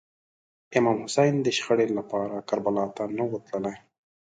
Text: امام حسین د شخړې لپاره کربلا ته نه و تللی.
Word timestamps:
امام 0.79 0.97
حسین 1.05 1.35
د 1.41 1.47
شخړې 1.57 1.87
لپاره 1.97 2.45
کربلا 2.49 2.85
ته 2.95 3.03
نه 3.17 3.23
و 3.29 3.33
تللی. 3.47 3.75